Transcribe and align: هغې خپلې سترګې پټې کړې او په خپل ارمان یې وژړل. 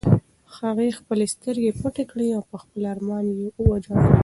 هغې 0.57 0.89
خپلې 0.99 1.25
سترګې 1.35 1.71
پټې 1.81 2.03
کړې 2.11 2.27
او 2.37 2.43
په 2.49 2.57
خپل 2.63 2.81
ارمان 2.93 3.25
یې 3.37 3.47
وژړل. 3.67 4.01